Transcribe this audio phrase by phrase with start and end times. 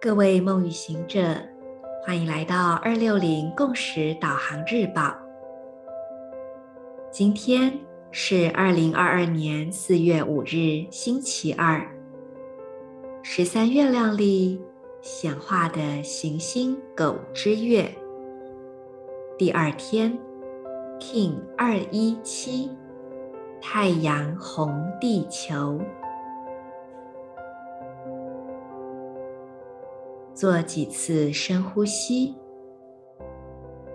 [0.00, 1.34] 各位梦与行者，
[2.04, 5.12] 欢迎来到二六零共识导航日报。
[7.10, 7.72] 今天
[8.12, 11.84] 是二零二二年四月五日，星期二，
[13.24, 14.62] 十三月亮历
[15.02, 17.92] 显化的行星狗之月，
[19.36, 20.16] 第二天
[21.00, 22.70] King 二一七，
[23.60, 25.80] 太阳红地球。
[30.38, 32.32] 做几次深呼吸，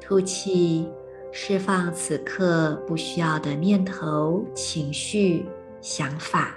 [0.00, 0.88] 吐气，
[1.32, 5.44] 释放此刻不需要的念头、情绪、
[5.80, 6.54] 想法。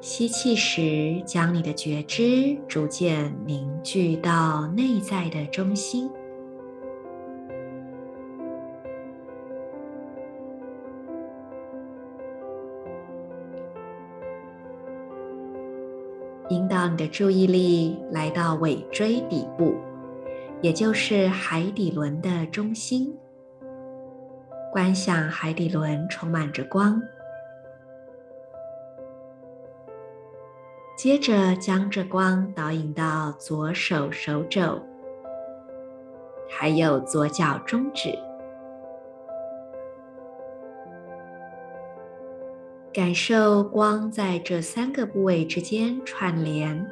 [0.00, 6.08] 吸气时，将你的觉知逐渐凝聚到内在的中心。
[16.48, 19.74] 引导你的注意力来到尾椎底部，
[20.60, 23.16] 也就是海底轮的中心。
[24.70, 27.00] 观想海底轮充满着光，
[30.96, 34.80] 接着将这光导引到左手手肘，
[36.48, 38.18] 还有左脚中指。
[42.92, 46.86] 感受光在这三个部位之间串联，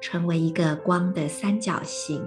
[0.00, 2.22] 成为一个光的三角形。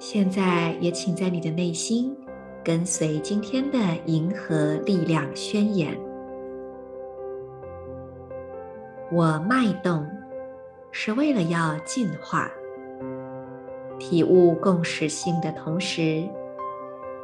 [0.00, 2.16] 现在也请在你的内心
[2.64, 6.07] 跟随今天的银河力量宣言。
[9.10, 10.06] 我脉动
[10.92, 12.50] 是为了要进化，
[13.98, 16.28] 体悟共识性的同时，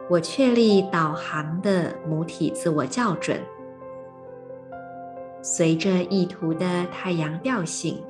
[0.08, 3.38] 我确立导航的母体自我校准。
[5.42, 8.02] 随着意图的太阳调性，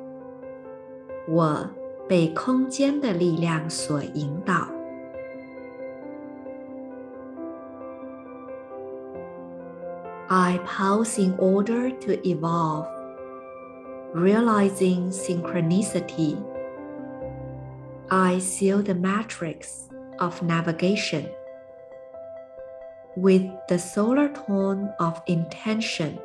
[1.26, 1.68] 我
[2.08, 4.68] 被空间的力量所引导。
[10.28, 12.86] I pause in order to evolve.
[14.14, 16.38] Realizing synchronicity,
[18.12, 19.88] I seal the matrix
[20.20, 21.28] of navigation
[23.16, 26.20] with the solar tone of intention.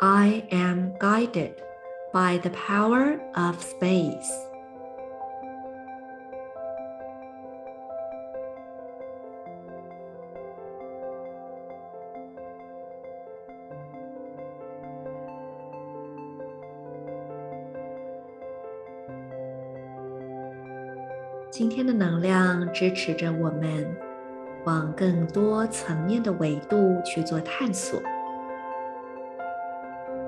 [0.00, 1.60] I am guided
[2.12, 4.45] by the power of space.
[21.48, 23.86] 今天的能量支持着我们
[24.64, 28.00] 往更多层面的维度去做探索。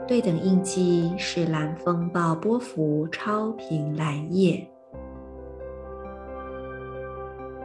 [0.06, 4.66] 对等印记是蓝风暴波幅超频蓝夜，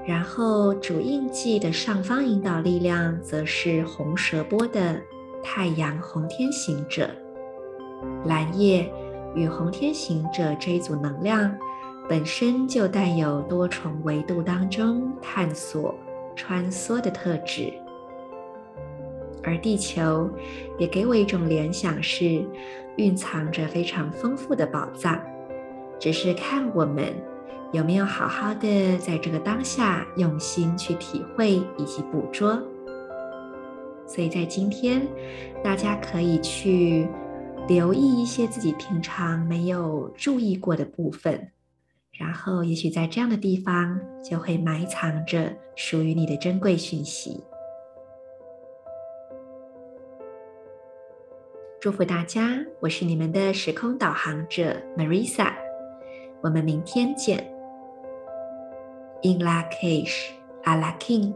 [0.05, 4.99] 然后主印记的上方引导力量则是红蛇波的
[5.41, 7.09] 太阳红天行者。
[8.25, 8.91] 蓝夜
[9.35, 11.55] 与红天行者这一组能量。
[12.09, 15.95] 本身就带有多重维度当中探索、
[16.35, 17.73] 穿梭的特质，
[19.41, 20.29] 而地球
[20.77, 22.45] 也给我一种联想，是
[22.97, 25.19] 蕴藏着非常丰富的宝藏，
[25.97, 27.05] 只是看我们
[27.71, 32.61] 有没有好好的在这个当下用心去体会以及捕捉。
[34.05, 35.07] 所以在今天，
[35.63, 37.07] 大家可以去
[37.67, 41.49] 留意一些自己平常没有注意过的部分。
[42.13, 47.43] 然后，也许在这样的地方，就会埋藏着属于你的珍贵讯息。
[51.81, 55.51] 祝福大家，我是你们的时空导航者 Marisa，
[56.41, 57.51] 我们明天见。
[59.23, 60.29] In la cage,
[60.63, 61.33] Ala king。